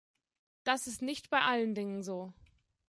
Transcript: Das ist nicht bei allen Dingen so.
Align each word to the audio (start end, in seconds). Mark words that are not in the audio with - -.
Das 0.63 0.87
ist 0.87 1.03
nicht 1.03 1.29
bei 1.29 1.41
allen 1.41 1.75
Dingen 1.75 2.01
so. 2.01 2.33